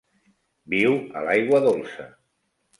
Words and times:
Viu 0.75 0.97
a 1.21 1.25
l'aigua 1.29 1.63
dolça. 1.69 2.11